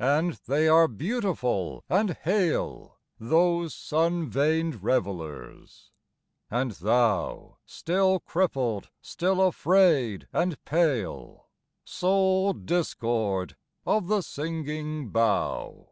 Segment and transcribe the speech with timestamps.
[0.00, 5.92] And they are beautiful and hale, Those sun veined revellers;
[6.50, 11.46] and thou Still crippled, still afraid and pale,
[11.84, 13.54] Sole discord
[13.86, 15.86] of the singing bough!